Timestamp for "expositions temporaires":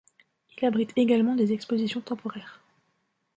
1.53-2.59